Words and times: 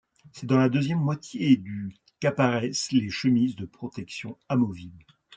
C'est 0.31 0.47
dans 0.47 0.57
la 0.57 0.67
deuxième 0.67 0.97
moitié 0.99 1.57
du 1.57 1.95
qu'apparaissent 2.19 2.91
les 2.91 3.11
chemises 3.11 3.55
de 3.55 3.67
protection 3.67 4.35
amovibles. 4.49 5.05